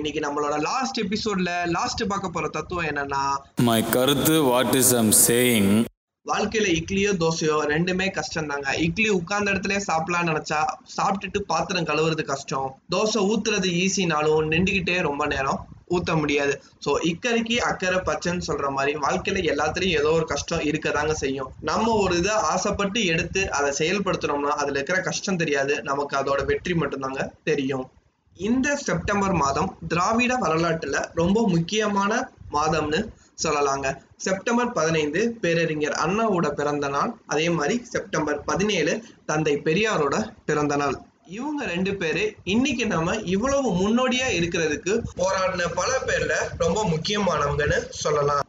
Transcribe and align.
இன்னைக்கு 0.00 0.20
நம்மளோட 0.24 0.56
லாஸ்ட் 0.68 0.98
எபிசோட்ல 1.02 1.52
லாஸ்ட் 1.76 2.02
பார்க்க 2.10 2.28
போற 2.28 2.48
தத்துவம் 2.48 2.90
என்னன்னா 2.90 3.22
மை 3.68 3.80
கருத்து 3.94 4.36
வாட் 4.50 4.76
இஸ் 4.78 4.92
ஐம் 5.00 5.14
சேயிங் 5.26 5.72
வாழ்க்கையில 6.26 6.68
இட்லியோ 6.78 7.10
தோசையோ 7.22 7.56
ரெண்டுமே 7.72 8.06
கஷ்டம் 8.18 8.48
தாங்க 8.50 8.72
இட்லி 8.86 9.08
உட்கார்ந்த 9.18 9.52
இடத்துல 9.52 9.76
சாப்பிடலாம்னு 9.88 10.30
நினைச்சா 10.32 10.60
சாப்பிட்டுட்டு 10.96 11.38
பாத்திரம் 11.52 11.88
கழுவுறது 11.90 12.24
கஷ்டம். 12.32 12.68
தோசை 12.94 13.20
ஊத்துறது 13.30 13.68
ஈஸினாலும் 13.82 14.50
நின்றுகிட்டே 14.52 14.96
ரொம்ப 15.08 15.26
நேரம் 15.26 15.60
ஊத்த 15.96 16.10
முடியாது. 16.22 16.54
ஸோ 16.84 16.90
இக்கரைக்கு 17.10 17.56
அக்கறை 17.70 18.00
பச்சைன்னு 18.08 18.48
சொல்ற 18.48 18.66
மாதிரி 18.74 18.92
வாழ்க்கையில 19.06 19.44
எல்லாத்துலயும் 19.52 19.98
ஏதோ 20.00 20.10
ஒரு 20.18 20.26
கஷ்டம் 20.34 20.66
இருக்கதாங்க 20.70 21.14
செய்யும். 21.24 21.52
நம்ம 21.70 21.94
ஒரு 22.04 22.16
இதை 22.16 22.34
ஆசைப்பட்டு 22.52 23.00
எடுத்து 23.14 23.42
அதை 23.58 23.70
செயல்படுத்துறோம்னா 23.80 24.58
அதுல 24.62 24.78
இருக்கிற 24.78 25.00
கஷ்டம் 25.08 25.40
தெரியாது. 25.44 25.76
நமக்கு 25.82 26.16
அதோட 26.16 26.42
வெற்றி 26.52 26.74
மட்டும்தாங்க 26.74 27.24
தெரியும். 27.50 27.86
இந்த 28.36 28.68
செப்டம்பர் 28.76 29.34
மாதம் 29.34 29.70
திராவிட 29.88 30.32
வரலாற்றுல 30.36 30.98
ரொம்ப 31.14 31.38
முக்கியமான 31.48 32.12
மாதம்னு 32.52 33.00
சொல்லலாங்க. 33.42 33.88
செப்டம்பர் 34.16 34.72
பதினைந்து 34.72 35.20
பேரறிஞர் 35.42 35.96
அண்ணாவோட 36.04 36.46
பிறந்த 36.50 36.88
நாள் 36.88 37.12
அதே 37.26 37.46
மாதிரி 37.50 37.76
செப்டம்பர் 37.92 38.38
பதினேழு 38.44 38.92
தந்தை 39.26 39.54
பெரியாரோட 39.66 40.16
பிறந்த 40.48 40.76
நாள். 40.76 40.96
இவங்க 41.38 41.64
ரெண்டு 41.64 41.92
பேரு 41.94 42.22
இன்னைக்கு 42.44 42.86
நம்ம 42.86 43.14
இவ்வளவு 43.34 43.68
முன்னோடியா 43.80 44.28
இருக்கிறதுக்கு 44.38 44.94
போராடின 45.20 45.68
பல 45.74 45.90
பேர்ல 46.08 46.34
ரொம்ப 46.56 46.78
முக்கியமானவங்கன்னு 46.84 47.78
சொல்லலாம். 48.04 48.44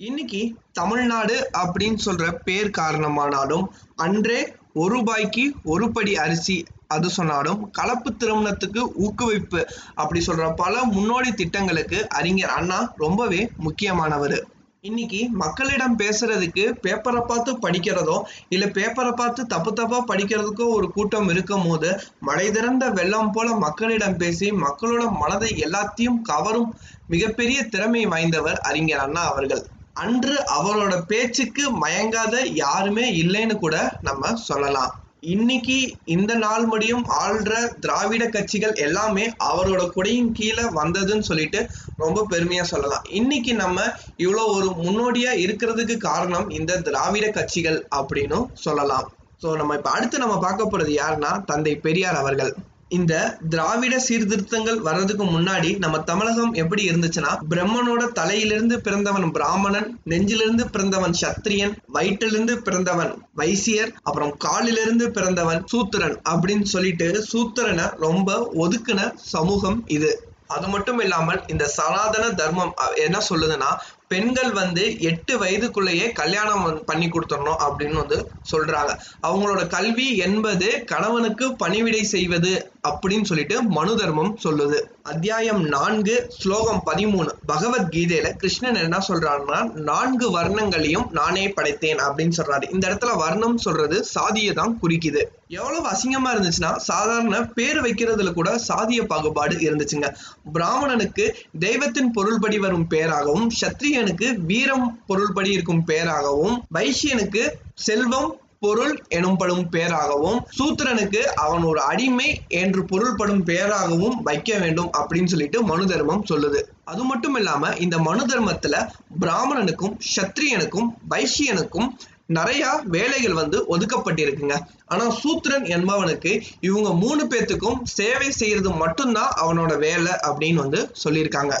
இன்னைக்கு 0.00 0.42
தமிழ்நாடு 0.72 1.36
அப்படின்னு 1.62 2.00
சொல்ற 2.06 2.24
பேர் 2.44 2.70
காரணமானாலும் 2.78 3.66
அன்றே 3.96 4.40
ஒரு 4.72 4.94
ரூபாய்க்கு 4.94 5.44
ஒரு 5.64 5.86
படி 5.92 6.14
அரிசி 6.24 6.56
அது 6.90 7.10
சொன்னாலும் 7.10 7.70
கலப்பு 7.70 8.10
திருமணத்துக்கு 8.16 8.82
ஊக்குவிப்பு 9.04 9.60
அப்படி 9.94 10.20
சொல்ற 10.26 10.54
பல 10.54 10.84
முன்னோடி 10.84 11.32
திட்டங்களுக்கு 11.32 12.08
அறிஞர் 12.08 12.54
அண்ணா 12.58 12.78
ரொம்பவே 12.96 13.40
முக்கியமானவர். 13.56 14.36
இன்னைக்கு 14.84 15.20
மக்களிடம் 15.32 15.98
பேசுறதுக்கு 15.98 16.64
பேப்பரை 16.82 17.20
பார்த்து 17.26 17.52
படிக்கிறதோ 17.58 18.16
இல்ல 18.48 18.66
பேப்பரை 18.66 19.12
பார்த்து 19.12 19.46
தப்பு 19.46 19.72
தப்பா 19.72 19.98
படிக்கிறதுக்கோ 20.08 20.66
ஒரு 20.68 20.88
கூட்டம் 20.90 21.28
இருக்கும் 21.28 21.64
போது 21.66 21.88
மழை 22.20 22.50
திறந்த 22.50 22.90
வெள்ளம் 22.90 23.32
போல 23.32 23.54
மக்களிடம் 23.56 24.16
பேசி 24.16 24.50
மக்களோட 24.64 25.04
மனதை 25.12 25.50
எல்லாத்தையும் 25.64 26.20
கவரும் 26.22 26.68
மிகப்பெரிய 27.06 27.58
திறமை 27.68 28.06
வாய்ந்தவர் 28.06 28.60
அறிஞர் 28.60 28.98
அண்ணா 28.98 29.24
அவர்கள். 29.30 29.64
அன்று 29.94 30.34
அவரோட 30.56 30.94
பேச்சுக்கு 31.06 31.64
மயங்காத 31.80 32.44
யாருமே 32.54 33.06
இல்லைன்னு 33.22 33.54
கூட 33.58 33.76
நம்ம 34.02 34.34
சொல்லலாம். 34.44 34.94
இன்னைக்கு 35.22 35.76
இந்த 36.04 36.34
நாள் 36.34 36.64
முடியும் 36.64 37.04
ஆள்ற 37.20 37.52
திராவிட 37.80 38.28
கட்சிகள் 38.28 38.74
எல்லாமே 38.74 39.24
அவரோட 39.44 39.82
குடையின் 39.94 40.32
கீழே 40.32 40.62
வந்ததுன்னு 40.62 41.18
சொல்லிட்டு 41.18 41.60
ரொம்ப 41.96 42.26
பெருமையா 42.30 42.62
சொல்லலாம். 42.62 43.04
இன்னைக்கு 43.10 43.54
நம்ம 43.54 43.80
இவ்வளோ 44.18 44.44
ஒரு 44.56 44.68
முன்னோடியா 44.82 45.32
இருக்கிறதுக்கு 45.44 45.96
காரணம் 45.96 46.50
இந்த 46.50 46.80
திராவிட 46.80 47.28
கட்சிகள் 47.30 47.86
அப்படின்னு 47.96 48.40
சொல்லலாம். 48.52 49.08
ஸோ 49.42 49.56
நம்ம 49.56 49.74
இப்ப 49.74 49.90
அடுத்து 49.90 50.18
நம்ம 50.18 50.38
பார்க்க 50.38 50.70
போறது 50.70 50.92
யாருன்னா 51.02 51.44
தந்தை 51.44 51.76
பெரியார் 51.76 52.14
அவர்கள். 52.14 52.54
இந்த 52.90 53.38
திராவிட 53.48 53.98
சீர்திருத்தங்கள் 53.98 54.78
வர்றதுக்கு 54.78 55.24
முன்னாடி 55.24 55.78
நம்ம 55.78 55.98
தமிழகம் 56.00 56.52
எப்படி 56.52 56.90
இருந்துச்சுன்னா 56.90 57.32
பிரம்மனோட 57.50 58.12
தலையிலிருந்து 58.12 58.80
பிறந்தவன் 58.80 59.30
பிராமணன் 59.30 59.98
நெஞ்சிலிருந்து 60.04 60.64
பிறந்தவன் 60.70 61.12
சத்திரியன் 61.22 61.74
வயிற்றிலிருந்து 61.94 62.56
பிறந்தவன் 62.62 63.12
வைசியர் 63.36 63.92
அப்புறம் 64.02 64.36
காலிலிருந்து 64.36 65.10
பிறந்தவன் 65.10 65.64
சூத்திரன் 65.66 66.20
அப்படின்னு 66.30 66.62
சொல்லிட்டு 66.62 67.26
சூத்திரனை 67.32 67.88
ரொம்ப 67.98 68.30
ஒதுக்குன 68.58 69.12
சமூகம் 69.24 69.84
இது. 69.86 70.12
அது 70.46 70.68
மட்டும் 70.68 71.00
இல்லாமல் 71.00 71.44
இந்த 71.46 71.68
சனாதன 71.68 72.30
தர்மம் 72.32 72.74
என்ன 72.96 73.20
சொல்லுதுன்னா 73.28 73.70
பெண்கள் 74.08 74.52
வந்து 74.52 75.00
எட்டு 75.00 75.38
வயதுக்குள்ளேயே 75.38 76.12
கல்யாணம் 76.12 76.84
பண்ணி 76.84 77.06
கொடுத்துடணும் 77.06 77.62
அப்படின்னு 77.66 77.94
வந்து 77.94 78.30
சொல்றாங்க. 78.52 78.92
அவங்களோட 79.22 79.66
கல்வி 79.66 80.16
என்பது 80.16 80.84
கணவனுக்கு 80.84 81.56
பணிவிடை 81.56 82.02
செய்வது 82.02 82.70
அப்படின்னு 82.88 83.24
சொல்லிட்டு 83.24 83.62
மனு 83.62 83.96
தர்மம் 83.96 84.38
சொல்லுது. 84.44 84.78
அத்தியாயம் 85.02 85.62
நான்கு 85.64 86.26
ஸ்லோகம் 86.28 86.82
பதிமூணு. 86.86 87.28
பகவத்கீதையில 87.48 88.30
கிருஷ்ணன் 88.32 88.74
என்ன 88.74 88.98
சொல்றாருன்னா 89.08 89.72
நான்கு 89.72 90.40
வர்ணங்களையும் 90.40 91.10
நானே 91.10 91.48
படைத்தேன் 91.48 92.02
அப்படின்னு 92.06 92.36
சொல்றாரு. 92.36 92.72
இந்த 92.72 92.88
இடத்துல 92.88 93.16
வர்ணம் 93.16 93.58
சொல்றது 93.58 94.04
சாதியை 94.04 94.54
தான் 94.54 94.78
குறிக்குது. 94.82 95.22
எவ்வளவு 95.48 95.86
அசிங்கமா 95.88 96.30
இருந்துச்சுன்னா 96.34 96.76
சாதாரண 96.76 97.42
பேர் 97.58 97.82
வைக்கிறதுல 97.82 98.32
கூட 98.32 98.60
சாதிய 98.68 99.02
பாகுபாடு 99.04 99.56
இருந்துச்சுங்க. 99.56 100.08
பிராமணனுக்கு 100.54 101.26
தெய்வத்தின் 101.58 102.12
பொருள்படி 102.12 102.58
வரும் 102.58 102.86
பேராகவும் 102.90 103.50
வைசியனுக்கு 103.96 104.28
வீரம் 104.46 104.88
பொருள்படி 105.06 105.50
இருக்கும் 105.52 105.84
பெயராகவும் 105.84 106.56
வைசியனுக்கு 106.74 107.42
செல்வம் 107.74 108.34
பொருள் 108.60 108.94
எனும்படும் 109.14 109.64
பெயராகவும் 109.70 110.38
சூத்திரனுக்கு 110.58 111.20
அவன் 111.44 111.62
ஒரு 111.62 111.80
அடிமை 111.80 112.28
என்று 112.48 112.84
பொருள்படும் 112.84 113.42
பெயராகவும் 113.44 114.16
வைக்க 114.22 114.58
வேண்டும் 114.58 114.90
அப்படின்னு 114.92 115.24
சொல்லிட்டு 115.24 115.62
மனு 115.62 115.86
தர்மம் 115.86 116.24
சொல்லுது. 116.30 116.60
அது 116.84 117.02
மட்டும் 117.02 117.36
இல்லாம 117.36 117.72
இந்த 117.76 117.98
மனு 117.98 118.24
தர்மத்துல 118.26 118.88
பிராமணனுக்கும் 119.20 119.96
சத்திரியனுக்கும் 120.16 120.90
வைசியனுக்கும் 121.10 121.88
நிறைய 122.26 122.80
வேலைகள் 122.84 123.38
வந்து 123.40 123.58
ஒதுக்கப்பட்டிருக்குங்க. 123.76 124.56
ஆனா 124.86 125.04
சூத்திரன் 125.10 125.66
என்பவனுக்கு 125.76 126.32
இவங்க 126.60 126.90
மூணு 126.94 127.24
பேத்துக்கும் 127.24 127.80
சேவை 127.98 128.30
செய்யறது 128.30 128.70
மட்டும்தான் 128.70 129.32
அவனோட 129.42 129.78
வேலை 129.78 130.12
அப்படின்னு 130.28 130.62
வந்து 130.64 130.80
சொல்லியிருக்காங்க. 131.04 131.54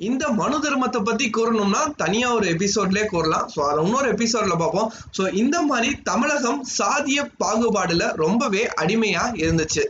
இந்த 0.00 0.24
மனு 0.28 0.58
தர்மத்தை 0.58 1.00
பத்தி 1.04 1.30
கூறணும்னா 1.36 1.80
தனியா 1.96 2.28
ஒரு 2.34 2.46
எபிசோட்லயே 2.50 3.06
கூறலாம். 3.06 3.46
ஸோ 3.54 3.60
அதை 3.60 3.80
இன்னொரு 3.84 4.08
எபிசோட்ல 4.12 4.54
பார்ப்போம். 4.58 4.92
ஸோ 5.18 5.22
இந்த 5.34 5.56
மாதிரி 5.62 5.88
தமிழகம் 6.02 6.60
சாதிய 6.78 7.22
பாகுபாடுல 7.44 8.06
ரொம்பவே 8.14 8.62
அடிமையா 8.80 9.24
இருந்துச்சு. 9.42 9.84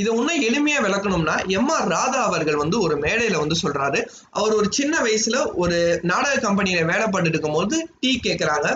இதை 0.00 0.10
இன்னும் 0.18 0.44
எளிமையா 0.48 0.78
விளக்கணும்னா 0.84 1.34
எம் 1.56 1.68
ஆர் 1.68 1.88
ராதா 1.92 2.20
அவர்கள் 2.28 2.60
வந்து 2.60 2.76
ஒரு 2.80 2.94
மேடையில 3.02 3.40
வந்து 3.40 3.56
சொல்றாரு. 3.62 3.98
அவர் 4.30 4.54
ஒரு 4.54 4.68
சின்ன 4.70 4.94
வயசுல 4.98 5.38
ஒரு 5.62 5.78
நாடக 6.10 6.36
கம்பெனியில 6.44 6.84
வேலை 6.90 7.06
பண்ணிட்டு 7.06 7.36
இருக்கும்போது 7.36 7.76
டீ 8.00 8.10
கேட்கறாங்க 8.26 8.68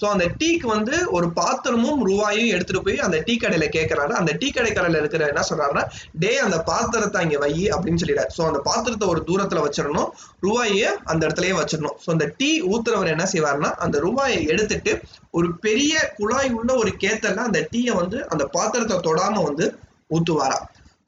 ஸோ 0.00 0.06
அந்த 0.12 0.24
டீக்கு 0.40 0.66
வந்து 0.66 0.94
ஒரு 1.16 1.26
பாத்திரமும் 1.32 2.00
ரூபாயும் 2.08 2.50
எடுத்துட்டு 2.54 2.82
போய் 2.82 2.98
அந்த 2.98 3.18
டீ 3.26 3.34
கடையில 3.42 3.66
கேட்கறாரு 3.76 4.12
அந்த 4.20 4.32
டீ 4.40 4.48
கடைக்காரல 4.50 5.00
இருக்கிற 5.02 5.28
என்ன 5.32 5.44
சொல்றாருன்னா 5.50 5.84
டே 6.22 6.32
அந்த 6.38 6.58
பாத்திரத்தை 6.70 7.20
அங்கே 7.22 7.38
வை 7.44 7.52
அப்படின்னு 7.76 8.00
சொல்லிடுறாரு 8.02 8.34
ஸோ 8.38 8.44
அந்த 8.46 8.60
பாத்திரத்தை 8.68 9.08
ஒரு 9.08 9.22
தூரத்துல 9.28 9.62
வச்சிடணும். 9.66 10.10
ரூபாயை 10.40 10.90
அந்த 11.04 11.22
இடத்துலயே 11.26 11.54
வச்சிடணும். 11.60 11.96
ஸோ 12.04 12.10
அந்த 12.16 12.28
டீ 12.36 12.50
ஊத்துறவர் 12.72 13.14
என்ன 13.14 13.26
செய்வாருன்னா 13.34 13.72
அந்த 13.86 13.98
ரூபாயை 13.98 14.40
எடுத்துட்டு 14.52 14.94
ஒரு 15.30 15.50
பெரிய 15.66 15.94
குழாய் 16.18 16.52
உள்ள 16.58 16.70
ஒரு 16.82 16.92
கேத்தல்ல 17.04 17.48
அந்த 17.50 17.62
டீயை 17.72 17.94
வந்து 18.02 18.18
அந்த 18.28 18.46
பாத்திரத்தை 18.58 18.98
தொடாம 19.08 19.42
வந்து 19.42 19.66
ஊத்துவாரா 20.10 20.58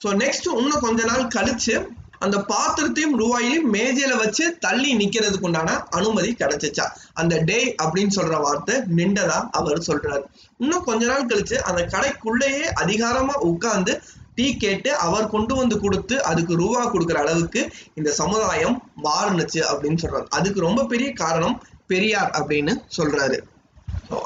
ஸோ 0.05 0.09
நெக்ஸ்ட் 0.23 0.49
இன்னும் 0.61 0.85
கொஞ்ச 0.87 1.05
நாள் 1.05 1.33
கழிச்சு 1.37 1.77
அந்த 2.19 2.37
பாத்திரத்தையும் 2.39 3.17
ரூபாயிலையும் 3.21 3.71
மேஜையில 3.73 4.17
வச்சு 4.17 4.59
தள்ளி 4.59 4.91
நிக்கிறதுக்கு 4.97 5.43
உண்டான 5.43 5.71
அனுமதி 5.91 6.31
கிடைச்சிச்சா? 6.39 6.87
அந்த 7.13 7.39
டே 7.39 7.75
அப்படின்னு 7.85 8.13
சொல்ற 8.17 8.41
வார்த்தை 8.41 8.75
நின்றதா 8.99 9.39
அவர் 9.51 9.79
சொல்றாரு. 9.79 10.23
இன்னும் 10.59 10.85
கொஞ்ச 10.85 11.07
நாள் 11.07 11.27
கழிச்சு 11.27 11.55
அந்த 11.55 11.83
கடைக்குள்ளேயே 11.95 12.65
அதிகாரமா 12.83 13.33
உட்கார்ந்து 13.33 14.03
டீ 14.35 14.57
கேட்டு 14.57 14.97
அவர் 14.97 15.29
கொண்டு 15.29 15.55
வந்து 15.55 15.81
கொடுத்து 15.81 16.23
அதுக்கு 16.23 16.55
ரூபா 16.55 16.93
கொடுக்குற 16.93 17.13
அளவுக்கு 17.13 17.73
இந்த 17.95 18.11
சமுதாயம் 18.13 18.83
மாறுனுச்சு 19.03 19.61
அப்படின்னு 19.71 20.03
சொல்றாரு. 20.03 20.27
அதுக்கு 20.29 20.61
ரொம்ப 20.61 20.85
பெரிய 20.85 21.13
காரணம் 21.13 21.63
பெரியார் 21.87 22.31
அப்படின்னு 22.31 22.73
சொல்றாரு. 22.97 23.39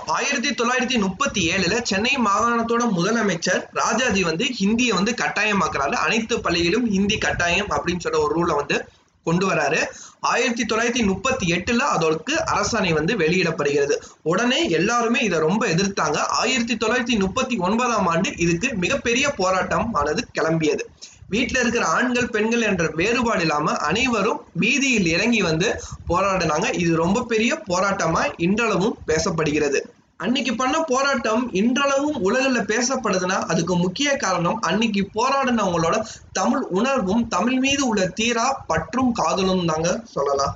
ஆயிரத்தி 0.06 0.50
தொள்ளாயிரத்தி 0.50 0.96
முப்பத்தி 1.00 1.50
ஏழுல 1.50 1.82
சென்னை 1.82 2.18
மாகாணத்தோட 2.24 2.82
முதலமைச்சர் 2.96 3.62
ராஜாஜி 3.72 4.22
வந்து 4.22 4.44
ஹிந்தியை 4.60 4.94
வந்து 4.94 5.12
கட்டாயமாக்குறாரு. 5.20 5.96
அனைத்து 6.06 6.38
பள்ளிகளிலும் 6.38 6.88
ஹிந்தி 6.90 7.18
கட்டாயம் 7.18 7.70
அப்படின்னு 7.70 8.04
சொல்ற 8.04 8.18
ஒரு 8.18 8.34
ரூலை 8.38 8.56
வந்து 8.56 8.88
கொண்டு 9.24 9.50
வராரு. 9.50 9.80
ஆயிரத்தி 10.20 10.64
தொள்ளாயிரத்தி 10.64 11.04
முப்பத்தி 11.04 11.46
எட்டுல 11.46 11.78
அதற்கு 11.96 12.34
அரசாணை 12.54 12.92
வந்து 12.92 13.16
வெளியிடப்படுகிறது. 13.16 14.02
உடனே 14.22 14.68
எல்லாருமே 14.68 15.20
இதை 15.20 15.38
ரொம்ப 15.38 15.66
எதிர்த்தாங்க. 15.66 16.18
ஆயிரத்தி 16.42 16.76
தொள்ளாயிரத்தி 16.76 17.18
முப்பத்தி 17.18 17.56
ஒன்பதாம் 17.56 18.06
ஆண்டு 18.06 18.36
இதுக்கு 18.36 18.70
மிகப்பெரிய 18.74 19.28
போராட்டம் 19.30 19.94
ஆனது 19.94 20.26
கிளம்பியது. 20.40 20.84
வீட்டுல 21.30 21.60
இருக்கிற 21.60 21.84
ஆண்கள் 21.86 22.30
பெண்கள் 22.30 22.66
என்ற 22.70 22.84
வேறுபாடு 22.94 23.40
இல்லாம 23.40 23.74
அனைவரும் 23.88 24.40
வீதியில் 24.54 25.06
இறங்கி 25.06 25.40
வந்து 25.42 25.68
போராடினாங்க. 26.08 26.66
இது 26.74 26.92
ரொம்ப 26.96 27.24
பெரிய 27.24 27.54
போராட்டமா 27.68 28.22
இன்றளவும் 28.36 28.98
பேசப்படுகிறது. 29.06 29.80
அன்னைக்கு 30.16 30.52
பண்ண 30.54 30.76
போராட்டம் 30.82 31.44
இன்றளவும் 31.52 32.16
உலகில் 32.20 32.68
பேசப்படுதுன்னா 32.72 33.36
அதுக்கு 33.52 33.74
முக்கிய 33.76 34.08
காரணம் 34.16 34.58
அன்னைக்கு 34.60 35.02
போராடினவங்களோட 35.14 35.96
தமிழ் 36.32 36.64
உணர்வும் 36.78 37.22
தமிழ் 37.28 37.58
மீது 37.58 37.82
உள்ள 37.88 38.02
தீரா 38.18 38.46
பற்றும் 38.66 39.12
காதலும் 39.12 39.64
தாங்க 39.66 39.90
சொல்லலாம். 40.16 40.54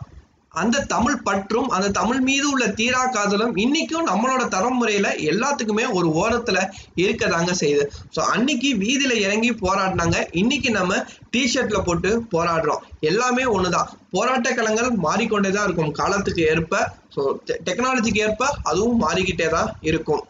அந்த 0.63 0.83
தமிழ் 0.93 1.23
பற்றும் 1.29 1.69
அந்த 1.77 1.89
தமிழ் 1.99 2.21
மீது 2.29 2.47
உள்ள 2.51 2.65
தீரா 2.81 3.03
காதலும் 3.17 3.55
இன்னைக்கும் 3.65 4.09
நம்மளோட 4.11 4.43
தலைமுறையில 4.55 5.09
எல்லாத்துக்குமே 5.31 5.85
ஒரு 5.99 6.09
ஓரத்துல 6.21 6.59
இருக்கதாங்க 7.03 7.53
செய்யுது. 7.63 7.85
ஸோ 8.17 8.21
அன்னைக்கு 8.35 8.71
வீதியில 8.83 9.15
இறங்கி 9.27 9.51
போராடினாங்க. 9.65 10.19
இன்னைக்கு 10.43 10.71
நம்ம 10.71 11.01
டிஷர்ட்ல 11.37 11.81
போட்டு 11.85 12.13
போராடுறோம். 12.35 12.85
எல்லாமே 13.11 13.47
ஒண்ணுதான். 13.57 13.91
போராட்ட 14.11 14.51
களங்கள் 14.51 15.03
மாறிக்கொண்டே 15.07 15.51
தான் 15.51 15.67
இருக்கும். 15.69 15.95
காலத்துக்கு 16.01 16.45
ஏற்ப 16.53 16.85
ஸோ 17.17 17.25
டெக்னாலஜிக்கு 17.67 18.23
ஏற்ப 18.29 18.45
அதுவும் 18.63 19.03
மாறிக்கிட்டே 19.03 19.49
தான் 19.57 19.69
இருக்கும். 19.91 20.23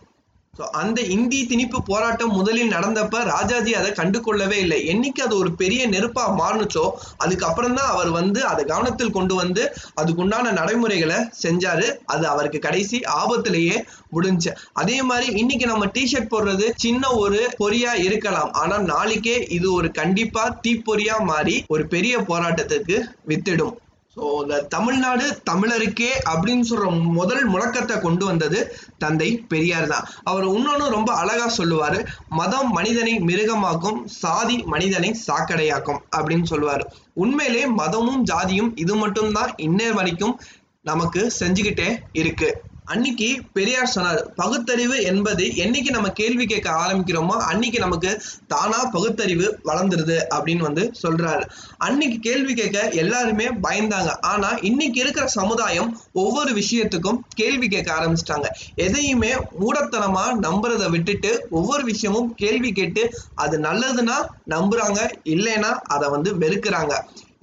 ஸோ 0.59 0.65
அந்த 0.81 1.01
இந்தி 1.15 1.39
திணிப்பு 1.51 1.79
போராட்டம் 1.89 2.35
முதலில் 2.39 2.73
நடந்தப்ப 2.75 3.23
ராஜாஜி 3.33 3.73
அதை 3.81 3.91
கண்டு 4.01 4.19
கொள்ளவே 4.27 4.59
இல்லை. 4.65 4.79
என்னைக்கு 4.93 5.21
அது 5.27 5.35
ஒரு 5.43 5.51
பெரிய 5.63 5.83
நெருப்பா 5.95 6.25
மாறுனுச்சோ 6.41 6.85
அதுக்கப்புறம் 7.25 7.77
தான் 7.79 7.91
அவர் 7.95 8.11
வந்து 8.19 8.41
அதை 8.53 8.65
கவனத்தில் 8.73 9.15
கொண்டு 9.19 9.35
வந்து 9.43 9.63
அதுக்குண்டான 10.03 10.53
நடைமுறைகளை 10.61 11.19
செஞ்சாரு. 11.45 11.89
அது 12.15 12.25
அவருக்கு 12.33 12.61
கடைசி 12.69 13.01
ஆபத்திலேயே 13.21 13.79
முடிஞ்சு. 14.17 14.51
அதே 14.83 14.99
மாதிரி 15.11 15.27
இன்னைக்கு 15.43 15.67
நம்ம 15.73 15.87
டிஷர்ட் 15.97 16.33
போடுறது 16.35 16.67
சின்ன 16.85 17.13
ஒரு 17.23 17.41
பொறியா 17.63 17.95
இருக்கலாம். 18.09 18.53
ஆனா 18.63 18.79
நாளைக்கே 18.93 19.39
இது 19.59 19.69
ஒரு 19.79 19.91
கண்டிப்பா 20.01 20.45
தீப்பொறியா 20.67 21.17
மாறி 21.31 21.57
ஒரு 21.77 21.87
பெரிய 21.95 22.15
போராட்டத்துக்கு 22.31 22.99
வித்திடும். 23.33 23.75
ஸோ 24.17 24.25
இந்த 24.43 24.57
தமிழ்நாடு 24.75 25.25
தமிழருக்கே 25.51 26.11
அப்படின்னு 26.33 26.65
சொல்ற 26.69 26.89
முதல் 27.19 27.45
முழக்கத்தை 27.49 27.97
கொண்டு 28.01 28.25
வந்தது 28.25 28.59
தந்தை 28.99 29.29
பெரியார் 29.53 29.89
தான். 29.89 30.05
அவர் 30.25 30.47
இன்னொன்னு 30.57 30.89
ரொம்ப 30.97 31.11
அழகா 31.23 31.47
சொல்லுவாரு 31.57 31.99
மதம் 32.41 32.71
மனிதனை 32.71 33.15
மிருகமாக்கும் 33.31 33.99
சாதி 34.21 34.59
மனிதனை 34.75 35.11
சாக்கடையாக்கும் 35.27 36.01
அப்படின்னு 36.17 36.47
சொல்லுவாரு. 36.53 36.85
உண்மையிலே 37.15 37.65
மதமும் 37.81 38.23
ஜாதியும் 38.25 38.71
இது 38.85 38.95
மட்டும்தான் 38.95 39.53
இன்ன 39.67 39.91
வரைக்கும் 39.93 40.37
நமக்கு 40.83 41.21
செஞ்சுக்கிட்டே 41.41 41.89
இருக்கு. 42.13 42.49
அன்னைக்கு 42.85 43.29
பெரியார் 43.53 43.87
சொன்னார் 43.87 44.33
பகுத்தறிவு 44.35 45.03
என்பது 45.03 45.45
என்னைக்கு 45.45 45.91
நம்ம 45.91 46.09
கேள்வி 46.11 46.47
கேட்க 46.47 46.69
ஆரம்பிக்கிறோமோ 46.71 47.37
அன்னைக்கு 47.51 47.79
நமக்கு 47.79 48.11
தானா 48.47 48.85
பகுத்தறிவு 48.85 49.47
வளர்ந்துருது 49.65 50.17
அப்படின்னு 50.35 50.57
வந்து 50.57 50.93
சொல்றாரு. 51.03 51.45
அன்னைக்கு 51.79 52.19
கேள்வி 52.19 52.55
கேட்க 52.55 52.89
எல்லாருமே 52.89 53.47
பயந்தாங்க. 53.63 54.11
ஆனா 54.21 54.51
இன்னைக்கு 54.61 55.01
இருக்கிற 55.01 55.27
சமுதாயம் 55.27 55.91
ஒவ்வொரு 56.13 56.53
விஷயத்துக்கும் 56.55 57.21
கேள்வி 57.35 57.69
கேட்க 57.69 57.91
ஆரம்பிச்சிட்டாங்க. 57.93 58.49
எதையுமே 58.75 59.33
மூடத்தனமா 59.61 60.27
நம்புறதை 60.47 60.91
விட்டுட்டு 60.91 61.47
ஒவ்வொரு 61.51 61.85
விஷயமும் 61.85 62.35
கேள்வி 62.35 62.73
கேட்டு 62.73 63.05
அது 63.35 63.59
நல்லதுன்னா 63.59 64.19
நம்புறாங்க 64.49 65.01
இல்லைன்னா 65.25 65.73
அதை 65.89 66.09
வந்து 66.09 66.33
வெறுக்கிறாங்க. 66.39 66.95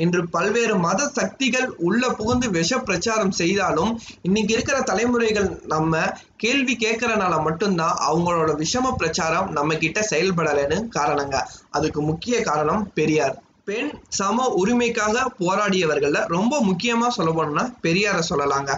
இன்று 0.02 0.22
பல்வேறு 0.30 0.76
மத 0.78 1.10
சக்திகள் 1.14 1.68
உள்ள 1.80 2.10
புகுந்து 2.12 2.48
விஷ 2.50 2.80
பிரச்சாரம் 2.80 3.32
செய்தாலும் 3.32 3.92
இன்னைக்கு 4.22 4.54
இருக்கிற 4.54 4.78
தலைமுறைகள் 4.82 5.50
நம்ம 5.68 5.94
கேள்வி 6.36 6.76
கேட்கறனால 6.76 7.36
மட்டும்தான் 7.44 7.96
அவங்களோட 8.10 8.52
விஷம 8.64 8.94
பிரச்சாரம் 8.96 9.50
நம்ம 9.52 9.78
கிட்ட 9.78 10.00
செயல்படலைன்னு 10.10 10.80
காரணங்க. 10.98 11.36
அதுக்கு 11.70 12.02
முக்கிய 12.02 12.38
காரணம் 12.42 12.84
பெரியார். 12.94 13.36
பெண் 13.66 13.90
சம 14.10 14.46
உரிமைக்காக 14.62 15.26
போராடியவர்கள்ல 15.40 16.22
ரொம்ப 16.28 16.54
முக்கியமா 16.62 17.08
சொல்ல 17.10 17.32
போனோம்னா 17.32 17.66
பெரியாரை 17.84 18.24
சொல்லலாங்க. 18.30 18.72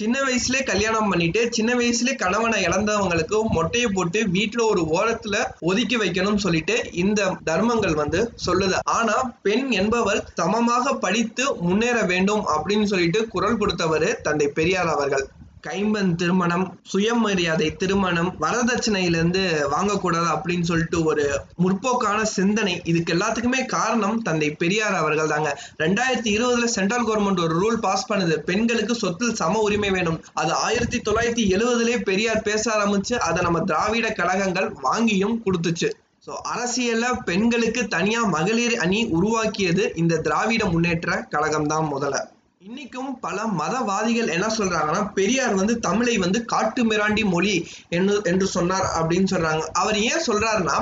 சின்ன 0.00 0.16
வயசுலயே 0.26 0.62
கல்யாணம் 0.70 1.08
பண்ணிட்டு 1.10 1.40
சின்ன 1.56 1.70
வயசுலயே 1.78 2.12
கணவனை 2.22 2.58
இழந்தவங்களுக்கு 2.68 3.38
மொட்டையை 3.56 3.88
போட்டு 3.96 4.20
வீட்டுல 4.36 4.60
ஒரு 4.72 4.82
ஓரத்துல 4.96 5.36
ஒதுக்கி 5.70 5.96
வைக்கணும்னு 6.02 6.44
சொல்லிட்டு 6.44 6.76
இந்த 7.02 7.26
தர்மங்கள் 7.48 7.96
வந்து 8.02 8.20
சொல்லுது. 8.46 8.78
ஆனா 8.98 9.16
பெண் 9.46 9.66
என்பவள் 9.80 10.22
சமமாக 10.40 10.94
படித்து 11.04 11.46
முன்னேற 11.66 11.98
வேண்டும் 12.12 12.42
அப்படின்னு 12.54 12.88
சொல்லிட்டு 12.92 13.22
குரல் 13.34 13.60
கொடுத்தவர் 13.62 14.08
தந்தை 14.22 14.48
பெரியார் 14.58 14.92
அவர்கள். 14.94 15.26
கைம்பன் 15.66 16.12
திருமணம் 16.20 16.64
சுயமரியாதை 16.90 17.66
திருமணம் 17.76 18.30
வரதட்சணையிலிருந்து 18.44 19.42
வாங்கக்கூடாது 19.74 20.28
அப்படின்னு 20.34 20.68
சொல்லிட்டு 20.70 20.98
ஒரு 21.04 21.24
முற்போக்கான 21.62 22.18
சிந்தனை. 22.36 22.74
இதுக்கு 22.84 23.14
எல்லாத்துக்குமே 23.16 23.60
காரணம் 23.76 24.16
தந்தை 24.22 24.50
பெரியார் 24.62 24.94
அவர்கள் 24.94 25.32
தாங்க. 25.34 25.52
ரெண்டாயிரத்தி 25.78 26.30
இருபதுல 26.36 26.70
சென்ட்ரல் 26.76 27.06
கவர்மெண்ட் 27.08 27.44
ஒரு 27.46 27.56
ரூல் 27.62 27.78
பாஸ் 27.86 28.08
பண்ணுது. 28.12 28.36
பெண்களுக்கு 28.50 28.94
சொத்தில் 28.94 29.34
சம 29.34 29.60
உரிமை 29.60 29.90
வேணும். 29.90 30.20
அது 30.34 30.52
ஆயிரத்தி 30.66 31.00
தொள்ளாயிரத்தி 31.08 31.46
எழுவதுலயே 31.56 32.00
பெரியார் 32.10 32.46
பேச 32.50 32.62
ஆரம்பிச்சு 32.76 33.16
அதை 33.28 33.42
நம்ம 33.42 33.60
திராவிட 33.60 34.08
கழகங்கள் 34.12 34.70
வாங்கியும் 34.82 35.38
கொடுத்துச்சு. 35.46 35.90
ஸோ 36.26 36.32
அரசியல்ல 36.54 37.06
பெண்களுக்கு 37.24 37.82
தனியா 37.88 38.22
மகளிர் 38.24 38.74
அணி 38.76 38.98
உருவாக்கியது 39.18 39.84
இந்த 39.96 40.20
திராவிட 40.26 40.64
முன்னேற்ற 40.64 41.22
கழகம் 41.34 41.66
தான் 41.66 41.88
முதல்ல. 41.94 42.18
இன்னைக்கும் 42.60 43.12
பல 43.20 43.36
மதவாதிகள் 43.58 44.32
என்ன 44.34 44.46
சொல்றாங்கன்னா 44.56 45.02
பெரியார் 45.14 45.54
வந்து 45.54 45.74
தமிழை 45.86 46.14
வந்து 46.18 46.38
காட்டு 46.44 46.82
மிராண்டி 46.84 47.22
மொழி 47.24 47.54
என்று 47.88 48.16
என்று 48.24 48.46
சொன்னார் 48.46 48.86
அப்படின்னு 48.98 49.28
சொல்றாங்க. 49.32 49.62
அவர் 49.72 49.98
ஏன் 50.10 50.24
சொல்றாருன்னா 50.26 50.76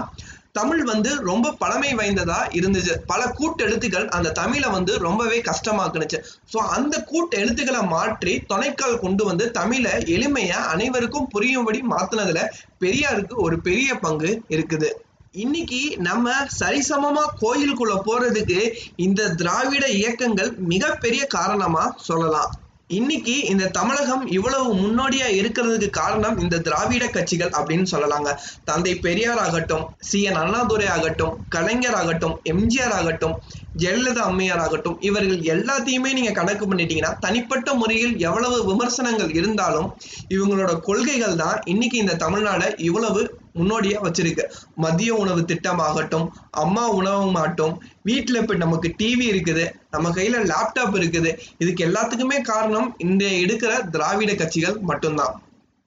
தமிழ் 0.53 0.83
வந்து 0.85 1.11
ரொம்ப 1.29 1.53
பழமை 1.53 1.93
வாய்ந்ததா 1.95 2.41
இருந்துச்சு. 2.59 2.95
பல 3.07 3.21
கூட்டெழுத்துக்கள் 3.39 4.09
அந்த 4.09 4.33
தமிழை 4.33 4.71
வந்து 4.71 4.93
ரொம்பவே 4.99 5.39
கஷ்டமாக்குனுச்சு. 5.41 6.21
ஸோ 6.53 6.57
அந்த 6.77 6.95
கூட்டெழுத்துக்களை 7.11 7.83
மாற்றி 7.95 8.35
துணைக்கால் 8.53 9.03
கொண்டு 9.05 9.25
வந்து 9.25 9.47
தமிழை 9.51 9.93
எளிமையா 10.17 10.61
அனைவருக்கும் 10.75 11.31
புரியும்படி 11.35 11.83
மாத்தினதுல 11.95 12.43
பெரியாருக்கு 12.85 13.37
ஒரு 13.47 13.59
பெரிய 13.69 13.99
பங்கு 14.07 14.33
இருக்குது. 14.49 14.91
இன்னைக்கு 15.35 15.81
நம்ம 15.99 16.29
சரிசமமா 16.61 17.25
கோயிலுக்குள்ள 17.41 17.95
போறதுக்கு 18.07 18.61
இந்த 18.97 19.29
திராவிட 19.35 19.85
இயக்கங்கள் 19.97 20.51
மிகப்பெரிய 20.69 21.23
காரணமா 21.35 21.85
சொல்லலாம். 22.03 22.51
இன்னைக்கு 22.91 23.35
இந்த 23.45 23.65
தமிழகம் 23.69 24.27
இவ்வளவு 24.29 24.69
முன்னோடியா 24.75 25.27
இருக்கிறதுக்கு 25.39 25.89
காரணம் 25.91 26.39
இந்த 26.39 26.61
திராவிட 26.61 27.07
கட்சிகள் 27.07 27.51
அப்படின்னு 27.51 27.87
சொல்லலாங்க. 27.91 28.31
தந்தை 28.65 28.95
பெரியார் 28.99 29.39
ஆகட்டும் 29.39 29.85
சி. 30.01 30.23
என். 30.23 30.37
அண்ணாதுரை 30.37 30.87
ஆகட்டும் 30.87 31.35
கலைஞர் 31.49 31.95
ஆகட்டும் 31.95 32.35
எம்ஜிஆர் 32.45 32.95
ஆகட்டும் 32.95 33.35
ஜெயலலிதா 33.79 34.23
அம்மையார் 34.23 34.59
ஆகட்டும் 34.59 34.97
இவர்கள் 35.01 35.43
எல்லாத்தையுமே 35.49 36.13
நீங்க 36.13 36.33
கணக்கு 36.33 36.67
பண்ணிட்டீங்கன்னா 36.67 37.13
தனிப்பட்ட 37.19 37.75
முறையில் 37.75 38.15
எவ்வளவு 38.21 38.57
விமர்சனங்கள் 38.65 39.35
இருந்தாலும் 39.35 39.91
இவங்களோட 40.29 40.73
கொள்கைகள் 40.81 41.37
தான் 41.37 41.61
இன்னைக்கு 41.65 41.99
இந்த 41.99 42.17
தமிழ்நாடை 42.19 42.71
இவ்வளவு 42.81 43.23
முன்னோடியா 43.59 43.99
வச்சிருக்கு. 44.07 44.45
மதிய 44.77 45.15
உணவு 45.15 45.45
திட்டம் 45.45 45.79
ஆகட்டும் 45.79 46.27
அம்மா 46.51 46.89
உணவு 47.01 47.31
மாட்டும் 47.31 47.75
வீட்டுல 48.05 48.41
இப்ப 48.43 48.55
நமக்கு 48.55 48.95
டிவி 48.99 49.27
இருக்குது 49.33 49.67
நம்ம 49.91 50.11
கையில 50.11 50.43
லேப்டாப் 50.53 50.97
இருக்குது. 51.01 51.33
இதுக்கு 51.59 51.87
எல்லாத்துக்குமே 51.87 52.41
காரணம் 52.41 52.95
இந்த 52.99 53.25
எடுக்கிற 53.25 53.91
திராவிட 53.91 54.35
கட்சிகள் 54.35 54.79
மட்டும்தான். 54.91 55.35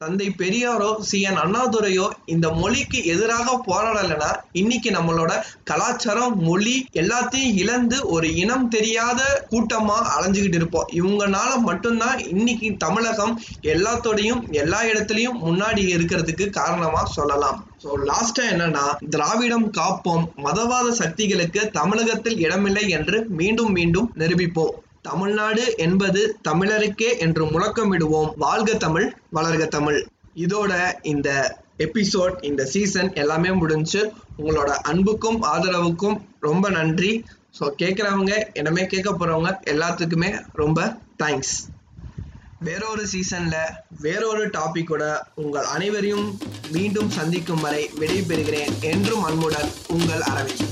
தந்தை 0.01 0.27
பெரியாரோ 0.37 0.87
சி. 0.99 1.17
என். 1.21 1.39
அண்ணாதுரையோ 1.41 2.05
இந்த 2.25 2.47
மொழிக்கு 2.51 2.99
எதிராக 3.05 3.47
போராடலைன்னா 3.67 4.29
இன்னைக்கு 4.51 4.89
நம்மளோட 4.91 5.31
கலாச்சாரம் 5.63 6.35
மொழி 6.39 6.73
எல்லாத்தையும் 6.93 7.55
இழந்து 7.55 7.97
ஒரு 8.07 8.27
இனம் 8.35 8.67
தெரியாத 8.67 9.19
கூட்டமா 9.51 9.97
அலைஞ்சுக்கிட்டு 10.15 10.59
இருப்போம். 10.59 10.89
இவங்கனால 10.93 11.51
மட்டும்தான் 11.59 12.19
இன்னைக்கு 12.27 12.69
தமிழகம் 12.77 13.33
எல்லாத்தோடையும் 13.73 14.41
எல்லா 14.53 14.81
இடத்துலயும் 14.83 15.39
முன்னாடி 15.45 15.83
இருக்கிறதுக்கு 15.95 16.49
காரணமா 16.49 17.03
சொல்லலாம். 17.17 17.59
ஸோ 17.83 17.91
லாஸ்டா 18.09 18.43
என்னன்னா 18.53 18.85
திராவிடம் 19.09 19.71
காப்போம் 19.71 20.25
மதவாத 20.43 20.87
சக்திகளுக்கு 21.01 21.61
தமிழகத்தில் 21.71 22.39
இடமில்லை 22.39 22.85
என்று 22.89 23.19
மீண்டும் 23.39 23.71
மீண்டும் 23.71 24.09
நிரூபிப்போம். 24.17 24.73
தமிழ்நாடு 25.01 25.63
என்பது 25.77 26.21
தமிழருக்கே 26.47 27.09
என்று 27.25 27.43
முழக்கமிடுவோம். 27.45 28.31
வாழ்க 28.43 28.71
தமிழ் 28.83 29.07
வளர்க 29.35 29.63
தமிழ். 29.67 29.99
இதோட 30.35 30.71
இந்த 31.11 31.29
எபிசோட் 31.85 32.35
இந்த 32.49 32.65
சீசன் 32.65 33.09
எல்லாமே 33.13 33.51
முடிஞ்சு 33.51 34.01
உங்களோட 34.37 34.71
அன்புக்கும் 34.91 35.39
ஆதரவுக்கும் 35.53 36.17
ரொம்ப 36.39 36.65
நன்றி. 36.69 37.11
ஸோ 37.59 37.65
கேட்குறவங்க 37.81 38.33
என்னமே 38.59 38.83
கேட்க 38.93 39.09
போகிறவங்க 39.11 39.51
எல்லாத்துக்குமே 39.73 40.29
ரொம்ப 40.61 40.79
தேங்க்ஸ் 41.23 41.55
வேறொரு 42.67 43.03
சீசனில் 43.07 43.73
வேறொரு 44.01 44.43
டாப்பிக்கோட 44.57 45.03
உங்கள் 45.35 45.69
அனைவரையும் 45.75 46.27
மீண்டும் 46.71 47.09
சந்திக்கும் 47.09 47.63
வரை 47.67 47.83
விடைபெறுகிறேன் 47.99 48.73
என்றும் 48.91 49.23
அன்புடன் 49.23 49.71
உங்கள் 49.87 50.23
அரவிந்த். 50.31 50.67